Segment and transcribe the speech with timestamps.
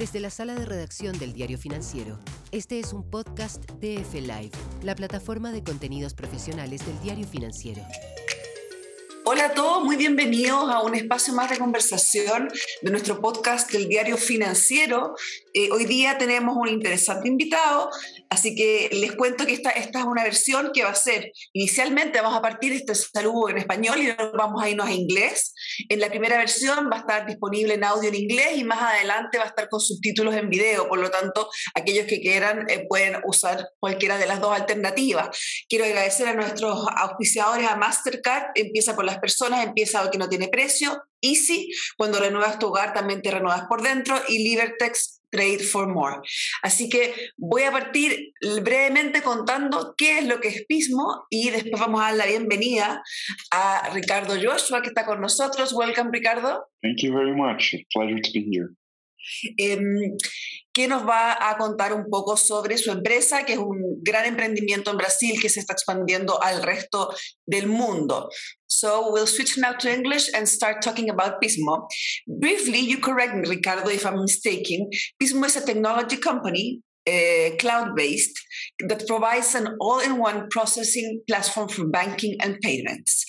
[0.00, 2.18] Desde la sala de redacción del Diario Financiero,
[2.52, 7.82] este es un podcast TF Live, la plataforma de contenidos profesionales del Diario Financiero.
[9.32, 12.48] Hola a todos, muy bienvenidos a un espacio más de conversación
[12.82, 15.14] de nuestro podcast del Diario Financiero.
[15.54, 17.90] Eh, hoy día tenemos un interesante invitado,
[18.28, 22.20] así que les cuento que esta, esta es una versión que va a ser, inicialmente
[22.20, 25.54] vamos a partir este saludo en español y luego vamos a irnos a inglés.
[25.88, 29.38] En la primera versión va a estar disponible en audio en inglés y más adelante
[29.38, 33.14] va a estar con subtítulos en video, por lo tanto, aquellos que quieran eh, pueden
[33.26, 35.28] usar cualquiera de las dos alternativas.
[35.68, 40.28] Quiero agradecer a nuestros auspiciadores, a Mastercard, empieza por las personas, empieza hoy que no
[40.28, 45.60] tiene precio, Easy, cuando renuevas tu hogar también te renuevas por dentro y Libertex Trade
[45.60, 46.16] for More.
[46.62, 51.80] Así que voy a partir brevemente contando qué es lo que es Pismo y después
[51.80, 53.02] vamos a dar la bienvenida
[53.52, 55.72] a Ricardo Joshua que está con nosotros.
[55.72, 56.66] Welcome, Ricardo.
[56.82, 57.74] Thank you very much.
[57.92, 58.70] pleasure to be here.
[59.56, 60.16] Em,
[60.72, 64.90] que nos va a contar un poco sobre su empresa, que es un gran emprendimiento
[64.90, 67.12] en Brasil que se está expandiendo al resto
[67.44, 68.30] del mundo.
[68.66, 71.88] So we'll switch now to English and start talking about Pismo.
[72.26, 74.88] Briefly, you correct me, Ricardo, if I'm mistaken.
[75.20, 78.38] Pismo is a technology company uh, cloud-based
[78.88, 83.24] that provides an all-in-one processing platform for banking and payments.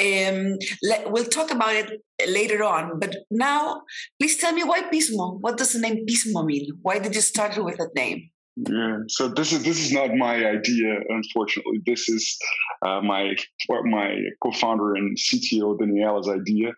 [0.00, 0.58] Um,
[1.06, 3.82] we'll talk about it later on, but now
[4.20, 5.38] please tell me why Pismo?
[5.40, 6.68] What does the name Pismo mean?
[6.82, 8.30] Why did you start with that name?
[8.56, 11.80] Yeah, so this is this is not my idea, unfortunately.
[11.84, 12.38] This is
[12.86, 13.34] uh, my
[13.68, 16.72] my co-founder and CTO Daniela's idea.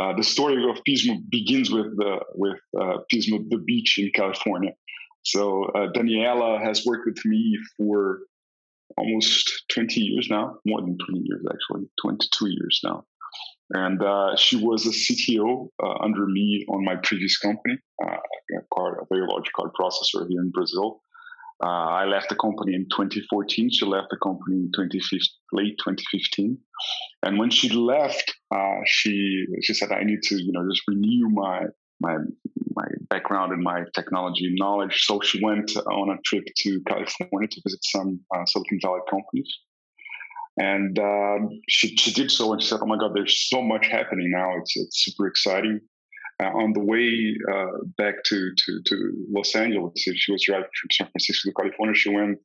[0.00, 4.70] Uh, the story of Pismo begins with the with uh, Pismo the beach in California.
[5.22, 8.20] So uh, Daniela has worked with me for
[8.96, 13.04] almost 20 years now, more than 20 years actually, 22 years now.
[13.70, 18.62] And uh, she was a CTO uh, under me on my previous company, uh, a,
[18.74, 21.02] card, a very large card processor here in Brazil.
[21.62, 23.70] Uh, I left the company in 2014.
[23.70, 25.20] She left the company in 2015,
[25.52, 26.56] late 2015.
[27.24, 31.28] And when she left, uh, she she said, "I need to, you know, just renew
[31.28, 31.64] my
[32.00, 32.16] my
[32.78, 35.04] my background and my technology knowledge.
[35.06, 39.50] So she went on a trip to California to visit some uh, Silicon Valley companies.
[40.58, 43.86] And um, she, she did so and she said, Oh my God, there's so much
[43.86, 44.50] happening now.
[44.60, 45.80] It's, it's super exciting.
[46.40, 50.88] Uh, on the way uh, back to, to, to Los Angeles, she was driving from
[50.92, 51.94] San Francisco to California.
[51.94, 52.38] She went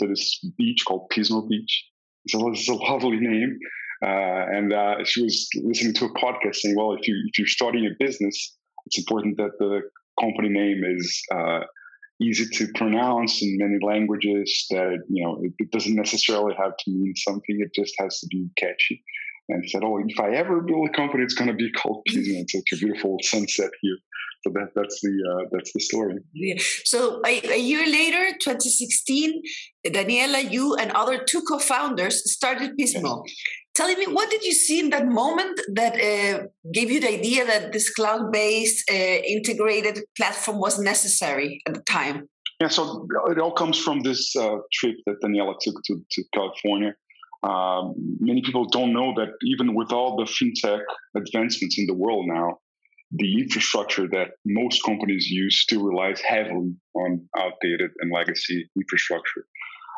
[0.00, 1.84] to this beach called Pismo Beach.
[2.24, 3.58] It's a, it's a lovely name.
[4.02, 7.46] Uh, and uh, she was listening to a podcast saying, well, if, you, if you're
[7.46, 8.56] starting a business,
[8.86, 9.82] it's important that the
[10.20, 11.60] company name is uh,
[12.20, 14.66] easy to pronounce in many languages.
[14.70, 17.58] That you know, it, it, doesn't necessarily have to mean something.
[17.60, 19.02] It just has to be catchy.
[19.48, 22.42] And said, "Oh, if I ever build a company, it's going to be called Pismo.
[22.42, 23.98] It's such a beautiful sunset here."
[24.42, 26.18] So that, that's the uh, that's the story.
[26.34, 26.56] Yeah.
[26.84, 29.42] So a, a, year later, 2016,
[29.86, 33.22] Daniela, you and other two co-founders started Pismo.
[33.26, 33.34] Yes
[33.74, 37.44] telling me what did you see in that moment that uh, gave you the idea
[37.44, 42.28] that this cloud-based uh, integrated platform was necessary at the time?
[42.60, 46.94] Yeah so it all comes from this uh, trip that daniela took to, to california.
[47.42, 50.80] Um, many people don't know that even with all the fintech
[51.14, 52.58] advancements in the world now
[53.16, 59.44] the infrastructure that most companies use still relies heavily on outdated and legacy infrastructure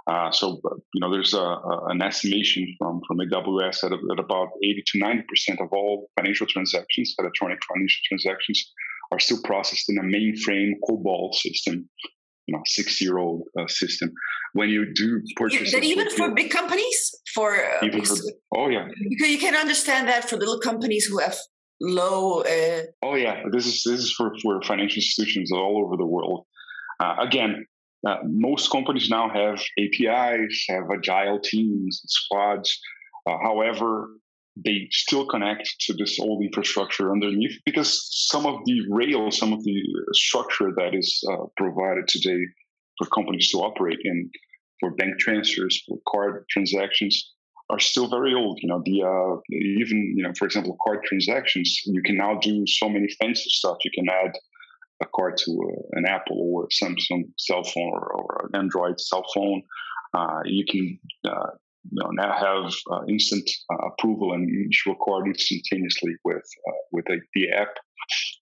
[0.06, 0.60] uh, so,
[0.94, 5.00] you know, there's a, a, an estimation from, from AWS that, that about 80 to
[5.00, 8.72] 90% of all financial transactions, electronic financial transactions,
[9.10, 11.88] are still processed in a mainframe COBOL system,
[12.46, 14.12] you know, six-year-old uh, system.
[14.52, 18.16] When you do purchase, that even for big companies, for, uh, even for
[18.54, 21.36] oh yeah, because you can understand that for little companies who have
[21.80, 22.40] low.
[22.40, 26.46] Uh, oh yeah, this is this is for for financial institutions all over the world.
[27.00, 27.66] Uh, again,
[28.06, 32.78] uh, most companies now have APIs, have agile teams, squads.
[33.26, 34.10] Uh, however,
[34.64, 39.62] they still connect to this old infrastructure underneath because some of the rails, some of
[39.64, 42.40] the structure that is uh, provided today
[42.96, 44.30] for companies to operate in,
[44.80, 47.32] for bank transfers, for card transactions,
[47.70, 48.58] are still very old.
[48.62, 52.64] You know, the uh, even you know, for example, card transactions, you can now do
[52.66, 53.78] so many fancy stuff.
[53.84, 54.32] You can add
[55.02, 59.24] a card to a, an Apple or Samsung cell phone or, or an Android cell
[59.34, 59.62] phone.
[60.14, 61.50] Uh, you can uh,
[61.90, 66.72] you know, now have uh, instant uh, approval and issue a card instantaneously with uh,
[66.92, 67.74] with a, the app.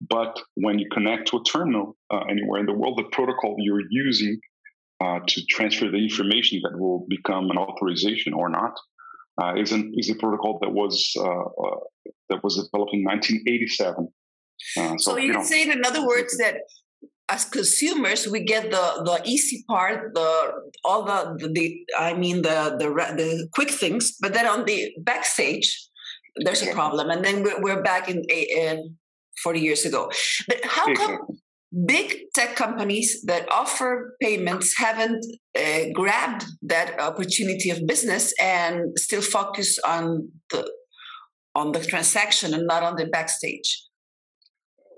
[0.09, 3.83] But when you connect to a terminal uh, anywhere in the world, the protocol you're
[3.91, 4.39] using
[5.27, 8.73] to transfer the information that will become an authorization or not
[9.55, 11.12] is, an, is a protocol that was
[12.31, 14.09] that was developed in 1987
[14.77, 16.56] uh, so, so, you, you can say, in other words, that
[17.29, 20.53] as consumers, we get the the easy part, the
[20.85, 24.93] all the the, the I mean the, the the quick things, but then on the
[25.03, 25.89] backstage,
[26.37, 28.97] there's a problem, and then we're, we're back in, in
[29.43, 30.11] 40 years ago.
[30.47, 31.19] But how come
[31.87, 35.25] big tech companies that offer payments haven't
[35.59, 40.71] uh, grabbed that opportunity of business and still focus on the
[41.56, 43.83] on the transaction and not on the backstage?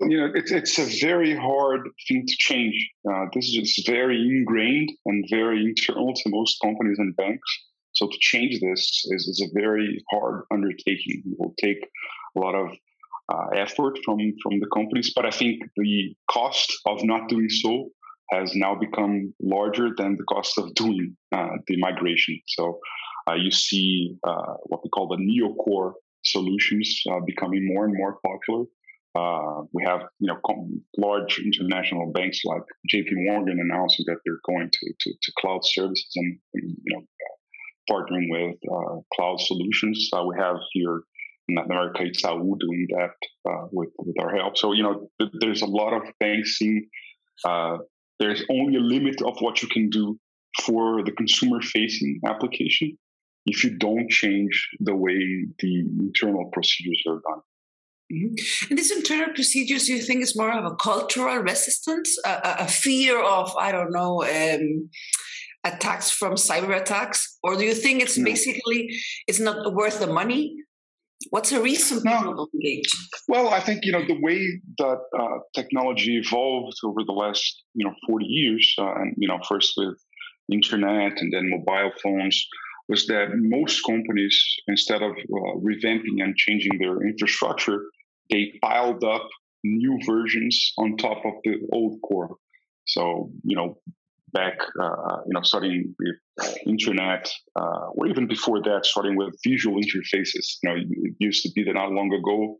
[0.01, 2.75] You know, it's it's a very hard thing to change.
[3.09, 7.49] Uh, this is just very ingrained and very internal to most companies and banks.
[7.93, 11.23] So to change this is, is a very hard undertaking.
[11.25, 11.81] It will take
[12.35, 12.69] a lot of
[13.33, 17.89] uh, effort from from the companies, but I think the cost of not doing so
[18.31, 22.39] has now become larger than the cost of doing uh, the migration.
[22.47, 22.79] So
[23.27, 28.19] uh, you see uh, what we call the neo-core solutions uh, becoming more and more
[28.25, 28.65] popular.
[29.17, 30.39] Uh, we have you know
[30.97, 33.09] large international banks like J.P.
[33.15, 37.03] Morgan announcing that they're going to, to, to cloud services and, and you know
[37.89, 38.55] partnering with
[39.13, 40.09] cloud solutions.
[40.13, 41.01] we have here
[41.49, 43.15] in America, Itaú doing that
[43.49, 44.57] uh, with with our help.
[44.57, 46.87] So you know, th- there's a lot of banks seeing
[47.45, 47.77] uh,
[48.19, 50.19] there's only a limit of what you can do
[50.61, 52.97] for the consumer facing application
[53.45, 55.19] if you don't change the way
[55.59, 57.41] the internal procedures are done.
[58.11, 58.69] Mm-hmm.
[58.69, 62.67] And these internal procedures, do you think is more of a cultural resistance, a, a
[62.67, 64.89] fear of, I don't know, um,
[65.63, 67.37] attacks from cyber attacks?
[67.43, 68.25] Or do you think it's no.
[68.25, 68.89] basically,
[69.27, 70.55] it's not worth the money
[71.31, 72.47] What's the reason people no.
[72.53, 72.91] engage?
[73.27, 74.39] Well, I think you know the way
[74.77, 79.39] that uh, technology evolved over the last you know 40 years, uh, and you know
[79.47, 79.97] first with
[80.51, 82.45] internet and then mobile phones,
[82.87, 87.81] was that most companies instead of uh, revamping and changing their infrastructure,
[88.29, 89.27] they piled up
[89.63, 92.37] new versions on top of the old core.
[92.85, 93.77] So you know
[94.33, 99.33] back, uh, you know, starting with uh, internet, uh, or even before that, starting with
[99.43, 100.57] visual interfaces.
[100.61, 102.57] You know, it used to be that not long ago,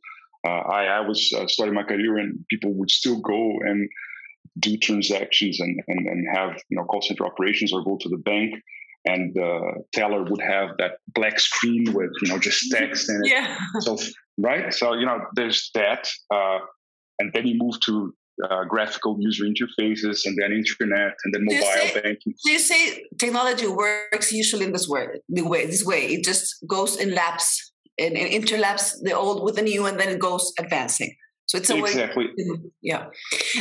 [0.47, 3.89] uh, I, I was uh, starting my career, and people would still go and
[4.59, 8.17] do transactions and, and, and have you know call center operations or go to the
[8.17, 8.55] bank
[9.05, 13.55] and the teller would have that black screen with you know just text and yeah.
[13.79, 13.97] so
[14.37, 16.59] right so you know there's that uh,
[17.19, 18.13] and then you move to
[18.49, 22.33] uh, graphical user interfaces and then internet and then mobile say, banking.
[22.37, 26.05] So you say technology works usually in this way, the way this way.
[26.07, 30.09] It just goes in laps and, and interlaps the old with the new, and then
[30.09, 31.15] it goes advancing.
[31.47, 32.25] So it's a exactly.
[32.25, 32.59] way.
[32.81, 33.05] Yeah,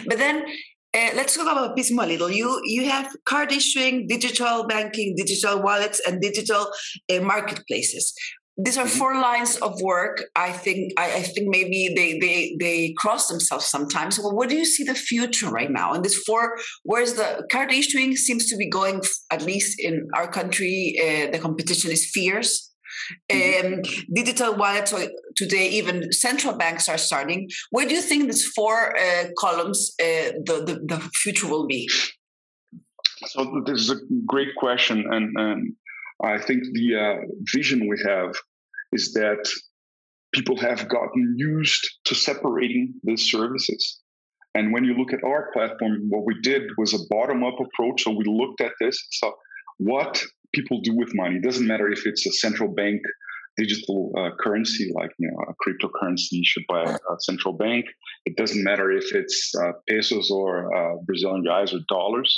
[0.07, 0.45] but then
[0.93, 2.31] uh, let's talk about Pismo a little.
[2.31, 6.71] You you have card issuing, digital banking, digital wallets, and digital
[7.11, 8.13] uh, marketplaces
[8.59, 8.99] these are mm-hmm.
[8.99, 10.25] four lines of work.
[10.35, 14.19] I think I, I, think maybe they they they cross themselves sometimes.
[14.19, 15.93] Well where do you see the future right now?
[15.93, 20.29] And this four where's the card issuing seems to be going at least in our
[20.31, 22.73] country uh, the competition is fierce.
[23.31, 23.75] Mm-hmm.
[23.75, 23.83] um,
[24.15, 24.95] digital wallets
[25.37, 27.49] today even central banks are starting.
[27.71, 31.89] Where do you think these four uh, columns uh, the, the, the future will be?
[33.27, 35.75] So this is a great question and, and
[36.23, 37.15] I think the uh,
[37.55, 38.35] vision we have
[38.93, 39.49] is that
[40.33, 44.01] people have gotten used to separating these services.
[44.55, 48.03] And when you look at our platform, what we did was a bottom up approach.
[48.03, 48.99] So we looked at this.
[49.11, 49.35] So,
[49.79, 50.23] what
[50.55, 53.01] people do with money it doesn't matter if it's a central bank
[53.57, 57.85] digital uh, currency like you know a cryptocurrency issued by a, a central bank
[58.25, 62.31] it doesn't matter if it's uh, pesos or uh, brazilian reais or dollars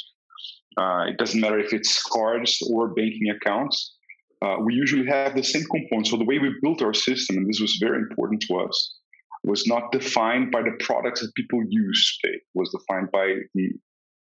[0.78, 3.96] uh, it doesn't matter if it's cards or banking accounts.
[4.40, 6.10] Uh, we usually have the same components.
[6.10, 8.94] So the way we built our system, and this was very important to us,
[9.42, 12.38] was not defined by the products that people use today.
[12.54, 13.70] was defined by the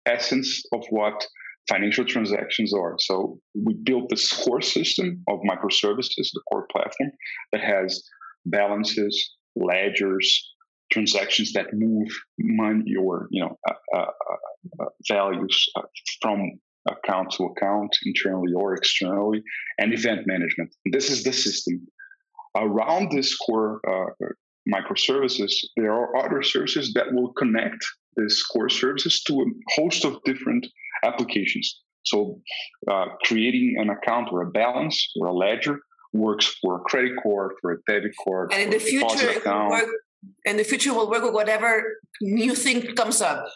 [0.06, 1.26] essence of what
[1.68, 2.96] financial transactions are.
[2.98, 7.10] So we built this core system of microservices, the core platform
[7.52, 8.02] that has
[8.46, 10.53] balances, ledgers,
[10.90, 14.06] transactions that move money or you know uh, uh,
[14.80, 15.82] uh, values uh,
[16.20, 19.42] from account to account, internally or externally,
[19.78, 20.74] and event management.
[20.92, 21.86] This is the system.
[22.56, 24.26] Around this core uh,
[24.72, 27.84] microservices, there are other services that will connect
[28.16, 29.44] this core services to a
[29.76, 30.66] host of different
[31.02, 31.80] applications.
[32.04, 32.40] So,
[32.90, 35.80] uh, creating an account or a balance or a ledger
[36.12, 39.70] works for a credit card, for a debit card, and in the future, account.
[39.70, 39.88] Work,
[40.44, 43.46] in the future, will work with whatever new thing comes up.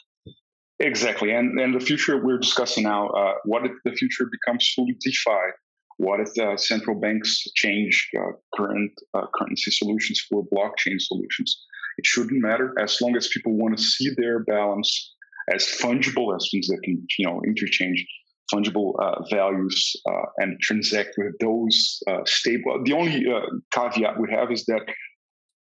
[0.81, 3.09] Exactly, and and the future we're discussing now.
[3.09, 5.53] Uh, what if the future becomes fully DeFi?
[5.97, 11.67] What if the central banks change uh, current uh, currency solutions for blockchain solutions?
[11.99, 15.17] It shouldn't matter as long as people want to see their balance
[15.53, 18.07] as fungible as things that can you know interchange
[18.53, 22.81] fungible uh, values uh, and transact with those uh, stable.
[22.85, 23.41] The only uh,
[23.73, 24.83] caveat we have is that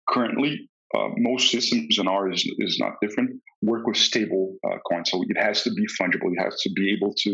[0.10, 3.32] currently uh, most systems, and ours is, is, not different,
[3.62, 5.10] work with stable uh, coins.
[5.12, 6.32] So it has to be fungible.
[6.34, 7.30] It has to be able to,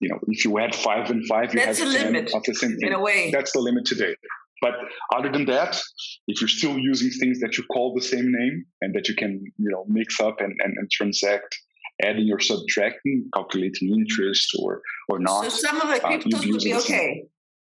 [0.00, 2.42] you know, if you add five and five, you That's have a 10 limit, of
[2.44, 2.88] the same thing.
[2.88, 3.30] In a way.
[3.32, 4.14] That's the limit today.
[4.62, 4.74] But
[5.14, 5.80] other than that,
[6.26, 9.42] if you're still using things that you call the same name and that you can,
[9.56, 11.58] you know, mix up and, and, and transact
[12.02, 15.44] adding or subtracting, calculating interest or or not.
[15.44, 17.24] So some of the uh, cryptos would be okay.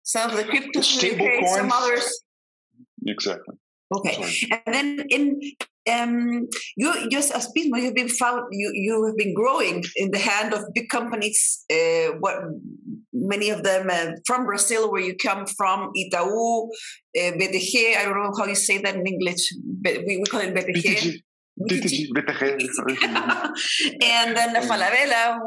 [0.04, 1.40] Some of the cryptos would be okay.
[1.40, 2.24] coins, some others.
[3.06, 3.56] Exactly.
[3.96, 4.62] Okay, Sorry.
[4.66, 5.40] and then in
[5.90, 10.18] um, you just as Pismo, you've been found you you have been growing in the
[10.18, 11.64] hand of big companies.
[11.72, 12.36] Uh, what
[13.14, 16.68] many of them uh, from Brazil, where you come from, Itaú,
[17.18, 17.96] uh, BTG.
[17.98, 21.22] I don't know how you say that in English, but we, we call it BTG.
[21.58, 22.90] BTG, BTG.
[24.04, 25.40] and then the Falabella,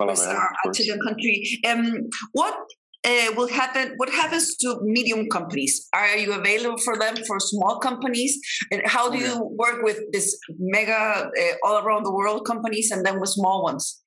[0.00, 0.72] Falabella, our.
[0.72, 1.60] Chilean country.
[1.68, 2.56] Um, what
[3.04, 3.94] uh, will happen?
[3.96, 5.88] What happens to medium companies?
[5.92, 8.38] Are you available for them for small companies?
[8.70, 12.90] And how do Oh, you work with this mega uh, all around the world companies
[12.90, 14.00] and then with small ones?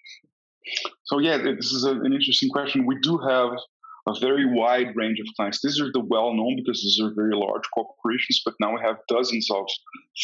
[1.05, 2.85] So yeah, this is an interesting question.
[2.85, 3.51] We do have
[4.07, 5.61] a very wide range of clients.
[5.61, 9.49] These are the well-known because these are very large corporations, but now we have dozens
[9.51, 9.65] of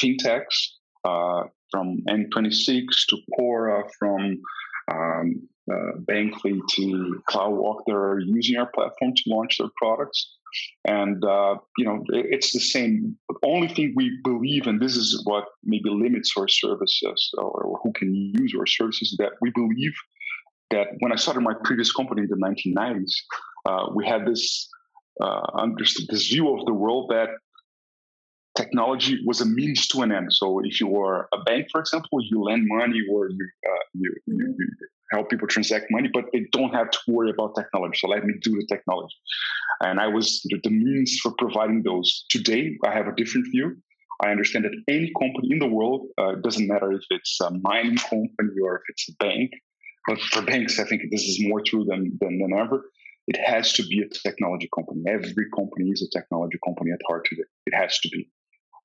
[0.02, 0.58] fintechs
[1.06, 4.40] uh, from N26 to Cora, from
[4.92, 10.36] um, uh, Bankly to CloudWalk that are using our platform to launch their products.
[10.86, 13.18] And uh, you know, it- it's the same.
[13.30, 17.92] The only thing we believe, and this is what maybe limits our services or who
[17.94, 19.94] can use our services, that we believe
[20.72, 23.12] that when I started my previous company in the 1990s,
[23.66, 24.70] uh, we had this
[25.22, 25.68] uh,
[26.10, 27.30] this view of the world that
[28.58, 30.28] technology was a means to an end.
[30.34, 34.10] So if you are a bank, for example, you lend money or you uh, you,
[34.26, 34.68] you, you
[35.12, 37.98] help people transact money, but they don't have to worry about technology.
[38.02, 39.16] So let me do the technology.
[39.82, 42.26] And I was the, the means for providing those.
[42.30, 43.78] Today, I have a different view.
[44.26, 47.52] I understand that any company in the world, uh, it doesn't matter if it's a
[47.52, 49.52] mining company or if it's a bank,
[50.08, 52.90] but for banks, I think this is more true than, than, than ever.
[53.28, 55.04] It has to be a technology company.
[55.08, 57.44] Every company is a technology company at heart today.
[57.68, 58.28] It has to be.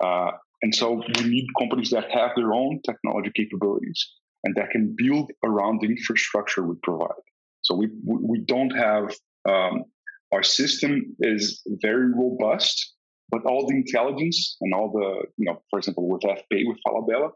[0.02, 0.32] Uh,
[0.62, 4.12] and so we need companies that have their own technology capabilities
[4.44, 7.22] and that can build around the infrastructure we provide.
[7.62, 9.14] So we we, don't have
[9.48, 9.84] um,
[10.32, 12.94] our system is very robust,
[13.30, 17.30] but all the intelligence and all the you know, for example, with FPay with Falabella,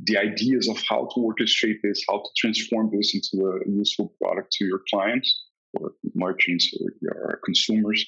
[0.00, 4.52] the ideas of how to orchestrate this, how to transform this into a useful product
[4.52, 5.42] to your clients
[5.74, 8.04] or merchants or your consumers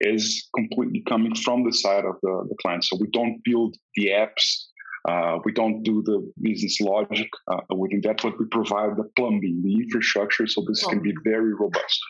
[0.00, 2.84] is completely coming from the side of the, the client.
[2.84, 4.64] So we don't build the apps,
[5.08, 9.60] uh, we don't do the business logic uh, within that, but we provide the plumbing,
[9.64, 12.00] the infrastructure, so this can be very robust.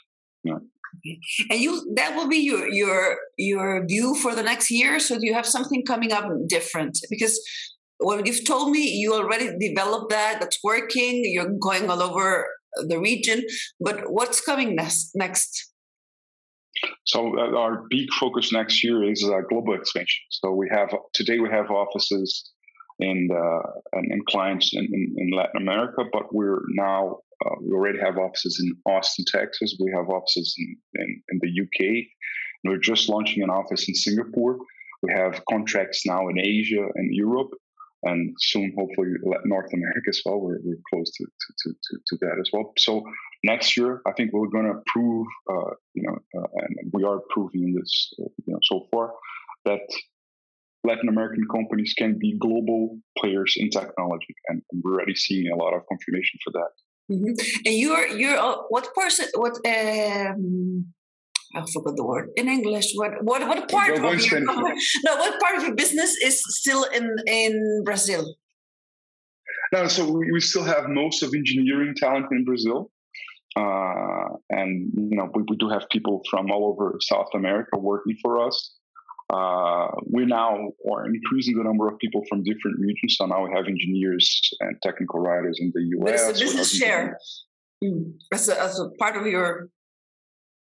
[1.50, 5.00] And you that will be your your your view for the next year.
[5.00, 6.98] So do you have something coming up different?
[7.08, 7.40] Because
[7.98, 10.40] what you've told me, you already developed that.
[10.40, 11.22] That's working.
[11.24, 12.46] You're going all over
[12.88, 13.44] the region.
[13.80, 15.12] But what's coming next?
[15.14, 15.72] Next.
[17.04, 20.22] So uh, our big focus next year is uh, global expansion.
[20.30, 22.50] So we have today we have offices
[22.98, 23.62] in the,
[23.92, 28.18] and, and clients in, in, in Latin America, but we're now uh, we already have
[28.18, 29.76] offices in Austin, Texas.
[29.80, 32.06] We have offices in, in, in the UK.
[32.62, 34.58] And we're just launching an office in Singapore.
[35.02, 37.50] We have contracts now in Asia and Europe,
[38.04, 39.08] and soon, hopefully,
[39.44, 40.40] North America as well.
[40.40, 42.72] We're, we're close to, to, to, to that as well.
[42.78, 43.02] So
[43.44, 47.20] next year, I think we're going to prove, uh, you know, uh, and we are
[47.30, 49.12] proving this, uh, you know, so far
[49.64, 49.80] that
[50.84, 55.74] Latin American companies can be global players in technology, and we're already seeing a lot
[55.74, 56.70] of confirmation for that.
[57.10, 57.66] Mm-hmm.
[57.66, 60.92] And you're you're uh, what person what um
[61.54, 62.92] I forgot the word in English.
[62.94, 67.14] What what what part of your no what part of your business is still in
[67.26, 68.24] in Brazil?
[69.72, 72.90] No, so we, we still have most of engineering talent in Brazil,
[73.56, 78.16] uh, and you know we, we do have people from all over South America working
[78.22, 78.56] for us.
[79.32, 83.16] Uh, we now are increasing the number of people from different regions.
[83.16, 84.28] So now we have engineers
[84.60, 86.04] and technical writers in the US.
[86.04, 87.16] But it's a business share
[87.82, 88.12] mm.
[88.30, 89.68] as, a, as a part of your.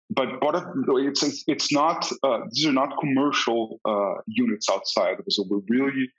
[0.09, 5.17] But it's it's not uh, these are not commercial uh, units outside.
[5.29, 6.09] So we're really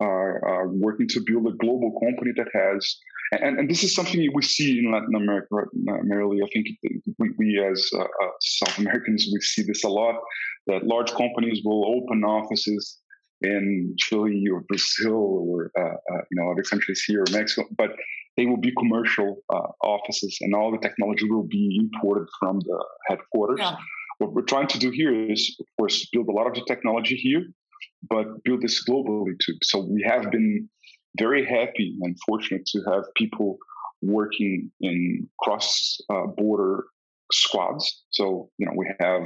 [0.00, 2.98] are working to build a global company that has
[3.32, 5.48] and, and this is something we see in Latin America
[5.86, 6.40] primarily.
[6.42, 6.66] I think
[7.18, 10.16] we, we as uh, uh, South Americans, we see this a lot,
[10.66, 12.98] that large companies will open offices
[13.42, 15.94] in Chile or Brazil or, uh,
[16.30, 17.90] you know, other countries here or Mexico, but
[18.38, 22.78] they will be commercial uh, offices, and all the technology will be imported from the
[23.08, 23.58] headquarters.
[23.60, 23.76] Yeah.
[24.18, 27.16] What we're trying to do here is, of course, build a lot of the technology
[27.16, 27.42] here,
[28.08, 29.56] but build this globally too.
[29.64, 30.68] So we have been
[31.18, 33.58] very happy and fortunate to have people
[34.02, 38.04] working in cross-border uh, squads.
[38.10, 39.22] So you know we have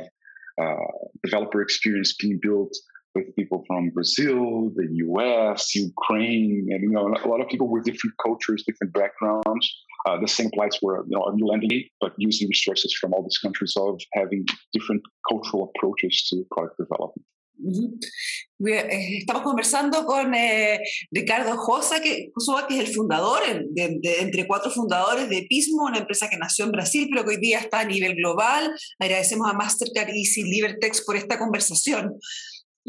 [0.62, 0.86] uh,
[1.22, 2.74] developer experience being built
[3.14, 7.84] with people from Brazil, the US, Ukraine, and you know a lot of people with
[7.84, 9.64] different cultures, different backgrounds.
[10.06, 13.38] Uh, the same applies for you know a lending, but using resources from all these
[13.38, 17.26] countries of having different cultural approaches to product development.
[18.64, 22.30] Eh, estamos conversando con eh, Ricardo Josa, que,
[22.68, 23.40] que es el fundador,
[23.70, 27.40] de, entre cuatro fundadores de Pismo, una empresa que nació en Brasil, pero que hoy
[27.40, 28.72] día está a nivel global.
[28.98, 32.18] Agradecemos a Mastercard y Libertex por esta conversación.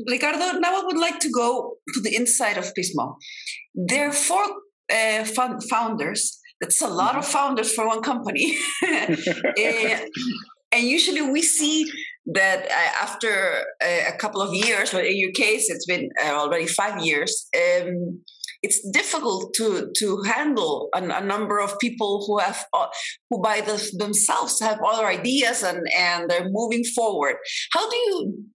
[0.10, 3.16] Ricardo, now I would like to go to the inside of Pismo.
[3.76, 4.44] There are four
[4.92, 5.26] uh,
[5.70, 6.40] founders.
[6.60, 8.58] That's a lot of founders for one company.
[8.84, 9.16] uh,
[10.72, 11.86] and usually we see
[12.26, 16.30] that uh, after a, a, couple of years, but in your case, it's been uh,
[16.30, 17.48] already five years.
[17.56, 18.22] Um,
[18.62, 22.88] it's difficult to to handle a, a, number of people who have uh,
[23.30, 27.36] who by the, themselves have other ideas and and they're moving forward.
[27.74, 28.46] How do you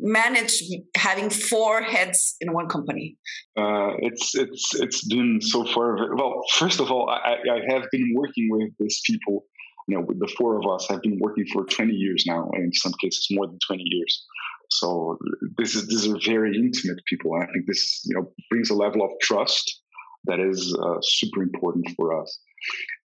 [0.00, 0.62] manage
[0.96, 3.16] having four heads in one company?
[3.56, 6.14] Uh, it's it's it's been so far.
[6.16, 9.44] Well, first of all, I, I have been working with these people
[9.86, 12.92] you know, the four of us have been working for 20 years now, in some
[13.00, 14.24] cases more than 20 years.
[14.70, 15.18] So
[15.58, 18.74] this is these are very intimate people, and I think this you know brings a
[18.74, 19.82] level of trust
[20.24, 22.40] that is uh, super important for us.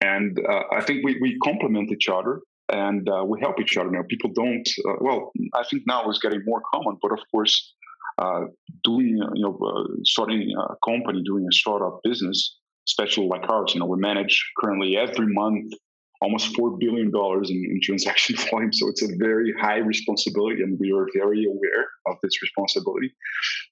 [0.00, 3.90] And uh, I think we we complement each other and uh, we help each other.
[3.90, 4.68] Now people don't.
[4.88, 7.74] Uh, well, I think now it's getting more common, but of course.
[8.20, 8.46] Uh,
[8.82, 12.58] doing you know uh, starting a company doing a startup business
[12.88, 15.72] especially like ours you know we manage currently every month
[16.20, 18.72] almost four billion dollars in, in, transaction volume.
[18.72, 23.14] So it's a very high responsibility, and we are very aware of this responsibility.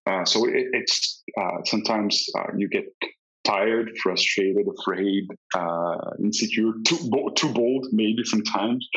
[0.07, 2.25] Uh, so it, it's uh, sometimes
[2.57, 2.85] you get
[3.47, 8.89] tired, frustrated, afraid, uh, insecure, too bold, too bold, maybe sometimes.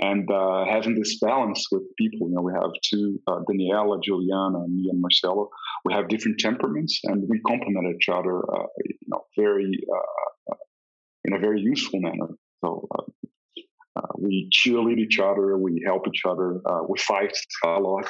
[0.00, 4.66] And uh, having this balance with people, you know, we have two, uh, Daniela, Juliana,
[4.66, 5.48] me, and Marcelo.
[5.84, 8.36] We have different temperaments, and we complement each other,
[8.84, 9.70] you know, very
[11.24, 12.30] in a very useful manner.
[12.64, 12.88] So
[13.96, 18.06] uh, we cheerlead each other, we help each other, uh, we fight a lot,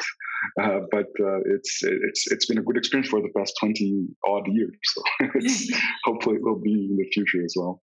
[0.60, 4.46] uh, but uh, it's it's it's been a good experience for the past twenty odd
[4.46, 4.76] years.
[4.84, 5.02] So
[6.04, 7.82] hopefully it will be in the future as well.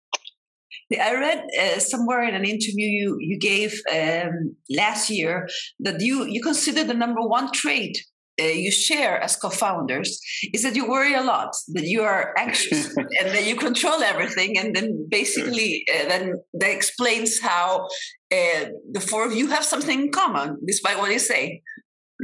[0.92, 5.48] I read uh, somewhere in an interview you you gave um, last year
[5.80, 7.96] that you you consider the number one trait
[8.40, 10.20] uh, you share as co-founders
[10.52, 14.58] is that you worry a lot that you are anxious and that you control everything
[14.58, 17.86] and then basically uh, then that explains how
[18.32, 21.62] uh, the four of you have something in common despite what you say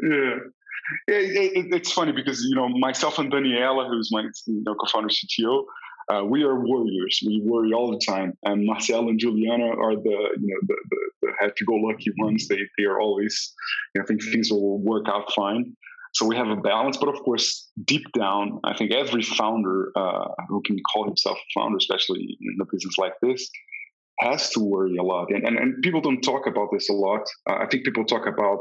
[0.02, 0.36] yeah
[1.08, 5.08] it, it, it's funny because you know myself and Daniela, who's my you know, co-founder
[5.08, 5.64] CTO,
[6.12, 7.20] uh, we are warriors.
[7.24, 10.96] We worry all the time, and Marcel and Juliana are the you know the, the,
[11.22, 12.48] the happy-go-lucky ones.
[12.48, 13.54] They they are always
[13.94, 15.76] you know, think things will work out fine.
[16.12, 20.28] So we have a balance, but of course, deep down, I think every founder uh,
[20.48, 23.48] who can call himself a founder, especially in a business like this,
[24.20, 25.30] has to worry a lot.
[25.30, 27.22] And, and, and people don't talk about this a lot.
[27.48, 28.58] Uh, I think people talk about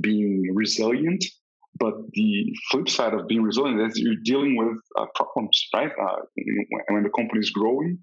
[0.00, 1.24] being resilient,
[1.78, 5.92] but the flip side of being resilient is you're dealing with uh, problems, right?
[6.00, 6.16] Uh,
[6.88, 7.98] when the company is growing,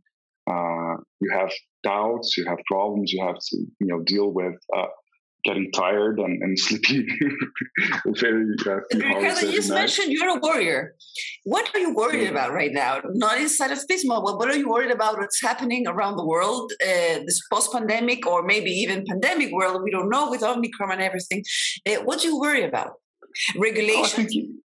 [0.49, 1.51] uh, you have
[1.83, 4.87] doubts, you have problems, you have to you know deal with uh,
[5.45, 7.07] getting tired and, and sleeping
[8.07, 9.75] very uh, hours you just night.
[9.75, 10.95] mentioned you're a warrior.
[11.43, 12.29] What are you worried yeah.
[12.29, 13.01] about right now?
[13.13, 15.17] Not inside of Pismo, but what are you worried about?
[15.17, 19.81] What's happening around the world, uh, this post-pandemic or maybe even pandemic world?
[19.83, 21.43] We don't know with Omicron and everything.
[21.87, 22.93] Uh, what do you worry about?
[23.57, 24.27] Regulation.
[24.33, 24.65] Oh,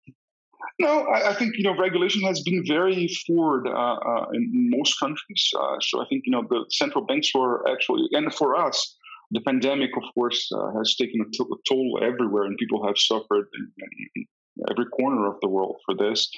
[0.80, 4.98] no, I, I, think you know regulation has been very forward uh, uh, in most
[5.00, 5.50] countries.
[5.58, 8.96] Uh, so I think you know the central banks were actually, and for us,
[9.30, 13.72] the pandemic, of course, uh, has taken a, toll everywhere, and people have suffered in,
[14.16, 14.24] in,
[14.70, 16.30] every corner of the world for this.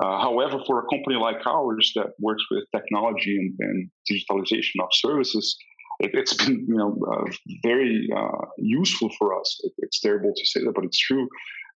[0.00, 4.88] Uh, however, for a company like ours that works with technology and, and digitalization of
[4.92, 5.56] services,
[6.00, 7.24] it, has been you know uh,
[7.64, 9.58] very uh, useful for us.
[9.64, 11.26] It, it's terrible to say that, but it's true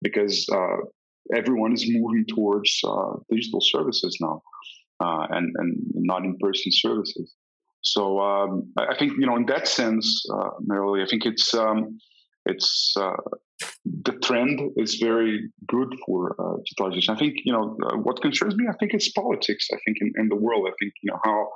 [0.02, 0.76] because uh,
[1.34, 4.42] everyone is moving towards uh, digital services now
[5.00, 7.34] and and not in person services.
[7.82, 11.98] So um, I think you know in that sense, uh, Marily, I think it's um,
[12.46, 13.16] it's uh,
[13.84, 17.10] the trend is very good for uh, digitalization.
[17.10, 18.66] I think you know uh, what concerns me.
[18.68, 19.68] I think it's politics.
[19.72, 21.48] I think in, in, the world, I think you know how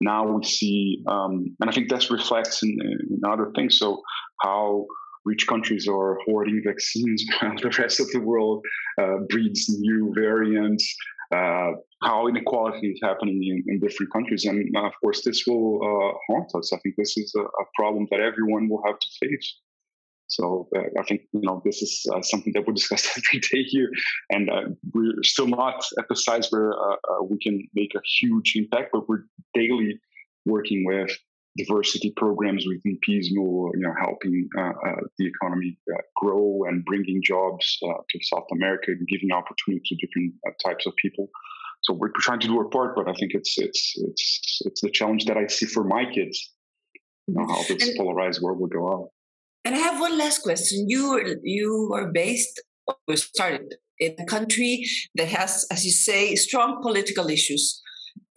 [0.00, 3.78] now we see, um, and I think that reflects in, in, other things.
[3.78, 4.00] So
[4.40, 4.86] how
[5.24, 8.64] rich countries are hoarding vaccines while the rest of the world
[8.98, 10.94] uh, breeds new variants.
[11.34, 15.76] Uh, how inequality is happening in, in different countries, and uh, of course, this will
[15.82, 16.72] uh, haunt us.
[16.72, 19.56] I think this is a, a problem that everyone will have to face.
[20.26, 23.62] So uh, I think you know this is uh, something that we discuss every day
[23.62, 23.90] here,
[24.30, 24.62] and uh,
[24.92, 26.74] we're still not at the size where
[27.28, 30.00] we can make a huge impact, but we're daily
[30.46, 31.10] working with
[31.56, 37.20] diversity programs within Pismo, you know, helping uh, uh the economy uh, grow and bringing
[37.24, 40.34] jobs uh, to South America and giving opportunity to different
[40.64, 41.28] types of people.
[41.82, 44.90] So we're trying to do our part, but I think it's it's it's it's the
[44.90, 46.52] challenge that I see for my kids.
[47.26, 49.08] You know, how this polarized world will go out.
[49.64, 50.86] And I have one last question.
[50.88, 52.60] You you are based
[53.08, 54.84] or started in a country
[55.14, 57.80] that has, as you say, strong political issues.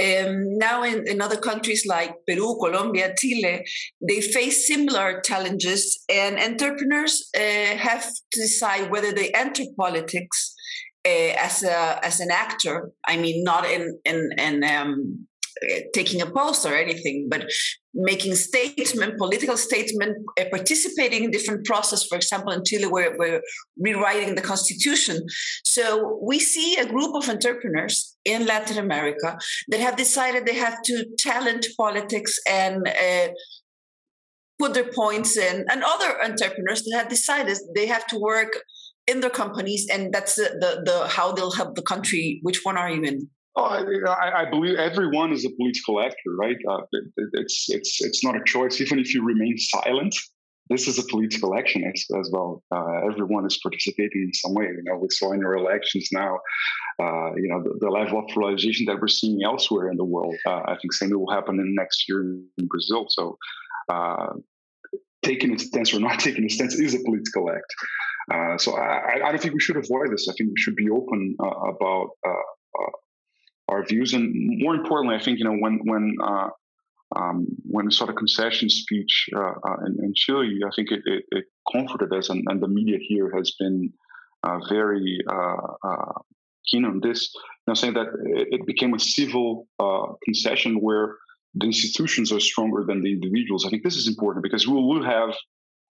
[0.02, 3.64] Um, now, in, in other countries like Peru, Colombia, Chile,
[4.08, 10.54] they face similar challenges, and entrepreneurs uh, have to decide whether they enter politics
[11.06, 12.92] uh, as a as an actor.
[13.06, 15.28] I mean, not in in in um,
[15.94, 17.46] taking a post or anything, but
[17.94, 22.04] making statement, political statement, uh, participating in different process.
[22.08, 23.42] For example, in Chile, we're, we're
[23.78, 25.20] rewriting the constitution.
[25.64, 29.38] So we see a group of entrepreneurs in Latin America
[29.70, 33.28] that have decided they have to challenge politics and uh,
[34.60, 38.60] put their points in, and other entrepreneurs that have decided they have to work
[39.08, 42.40] in their companies, and that's the, the, the how they'll help the country.
[42.44, 43.30] Which one are you in?
[43.56, 46.58] Oh, I, I, believe everyone is a political actor, right?
[46.68, 48.82] Uh, it, it's it's it's not a choice.
[48.82, 50.16] Even if you remain silent,
[50.70, 52.64] this is a political action as, as well.
[52.72, 54.66] Uh, everyone is participating in some way.
[54.66, 56.40] You know, we saw in our elections now,
[57.00, 60.36] uh, you know, the, the, level of polarization that we're seeing elsewhere in the world.
[60.48, 63.06] Uh, I think same will happen in next year in Brazil.
[63.10, 63.38] So,
[63.92, 64.34] uh,
[65.24, 67.74] taking a stance or not taking a stance is a political act.
[68.34, 70.30] Uh, so I, I, don't think we should avoid this.
[70.30, 72.12] I think we should be open about
[73.70, 74.14] our views.
[74.14, 76.50] And more importantly, I think you know when when uh,
[77.16, 81.02] um, when we saw the concession speech uh, uh, in, in, Chile, I think it,
[81.06, 83.94] it, it comforted us, and, and, the media here has been
[84.42, 86.14] uh, very uh, uh,
[86.68, 87.32] keen on this.
[87.36, 89.68] You know, saying that it became a civil
[90.26, 91.16] concession where
[91.56, 93.66] the institutions are stronger than the individuals.
[93.66, 95.36] I think this is important because we will have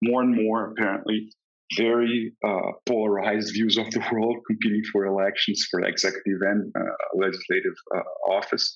[0.02, 1.34] more and more apparently
[1.78, 6.82] very uh, polarized views of the world competing for elections for executive and uh,
[7.16, 8.74] legislative uh, office.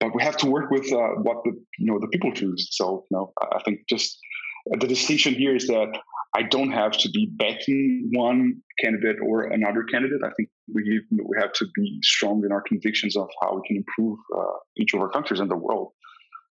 [0.00, 2.68] But we have to work with uh, what the you know the people choose.
[2.72, 4.18] So you know, I think just
[4.66, 5.98] the distinction here is that
[6.36, 10.20] I don't have to be backing one candidate or another candidate.
[10.24, 13.76] I think we we have to be strong in our convictions of how we can
[13.78, 15.92] improve uh, each of our countries and the world.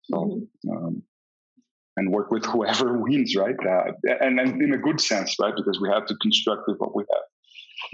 [0.04, 0.16] So.
[0.16, 0.70] Mm-hmm.
[0.70, 1.02] Um,
[2.00, 3.60] and work with whoever wins, right?
[3.64, 5.54] Uh, and, and in a good sense, right?
[5.54, 7.26] Because we have to construct with what we have.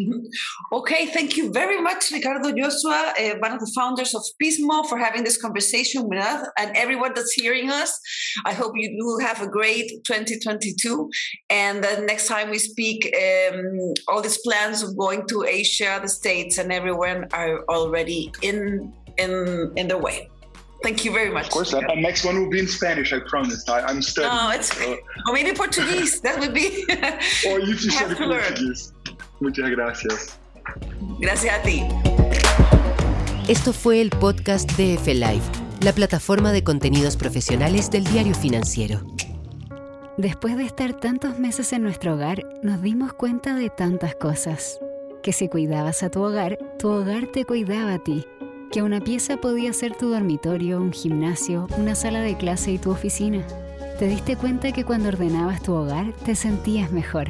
[0.01, 0.27] Mm-hmm.
[0.73, 4.99] Okay, thank you very much, Ricardo Joshua, uh, one of the founders of Pismo, for
[4.99, 7.99] having this conversation with us and everyone that's hearing us.
[8.45, 11.09] I hope you do have a great 2022.
[11.51, 16.09] And the next time we speak, um, all these plans of going to Asia, the
[16.09, 20.29] States, and everyone are already in in in the way.
[20.83, 21.47] Thank you very much.
[21.47, 23.13] Of course, and next one will be in Spanish.
[23.13, 23.69] I promise.
[23.69, 24.35] I, am studying.
[24.35, 26.21] No, it's uh, or maybe Portuguese.
[26.21, 26.85] that would be.
[27.49, 28.93] or you should study Portuguese.
[29.41, 30.39] Muchas gracias.
[31.21, 31.83] Gracias a ti.
[33.49, 35.43] Esto fue el podcast de F Live,
[35.81, 39.01] la plataforma de contenidos profesionales del diario financiero.
[40.19, 44.79] Después de estar tantos meses en nuestro hogar, nos dimos cuenta de tantas cosas.
[45.23, 48.27] Que si cuidabas a tu hogar, tu hogar te cuidaba a ti
[48.71, 52.91] que una pieza podía ser tu dormitorio, un gimnasio, una sala de clase y tu
[52.91, 53.47] oficina.
[53.99, 57.29] Te diste cuenta que cuando ordenabas tu hogar te sentías mejor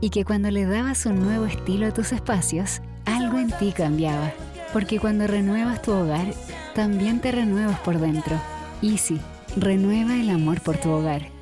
[0.00, 4.32] y que cuando le dabas un nuevo estilo a tus espacios, algo en ti cambiaba.
[4.72, 6.32] Porque cuando renuevas tu hogar,
[6.74, 8.40] también te renuevas por dentro.
[8.82, 9.20] Easy,
[9.56, 11.35] renueva el amor por tu hogar.